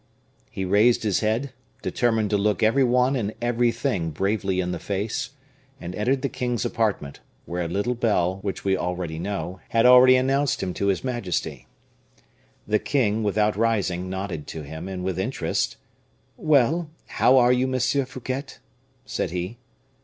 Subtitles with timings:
[0.49, 1.53] _He raised his head,
[1.83, 5.29] determined to look every one and everything bravely in the face,
[5.79, 10.15] and entered the king's apartment, where a little bell, which we already know, had already
[10.15, 11.67] announced him to his majesty.
[12.67, 15.77] The king, without rising, nodded to him, and with interest:
[16.35, 16.89] "Well!
[17.05, 18.55] how are you, Monsieur Fouquet?"
[19.05, 19.59] said he.